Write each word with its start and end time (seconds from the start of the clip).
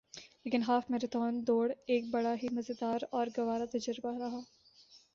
لیکن 0.43 0.61
half 0.67 0.89
marathon 0.89 1.39
دوڑ 1.47 1.65
ایک 1.87 2.09
بڑا 2.11 2.33
ہی 2.33 2.47
مزیدار 2.51 2.99
اور 3.11 3.27
گوارہ 3.37 3.65
تجربہ 3.71 4.17
رہا 4.17 4.39